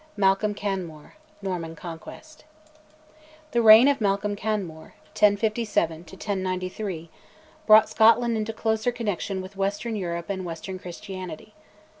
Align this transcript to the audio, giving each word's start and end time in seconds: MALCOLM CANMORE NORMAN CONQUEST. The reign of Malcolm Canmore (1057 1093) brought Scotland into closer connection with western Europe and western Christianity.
MALCOLM 0.17 0.55
CANMORE 0.55 1.13
NORMAN 1.43 1.75
CONQUEST. 1.75 2.43
The 3.51 3.61
reign 3.61 3.87
of 3.87 4.01
Malcolm 4.01 4.35
Canmore 4.35 4.95
(1057 5.13 5.97
1093) 5.97 7.11
brought 7.67 7.87
Scotland 7.87 8.35
into 8.35 8.51
closer 8.51 8.91
connection 8.91 9.43
with 9.43 9.55
western 9.55 9.95
Europe 9.95 10.31
and 10.31 10.43
western 10.43 10.79
Christianity. 10.79 11.53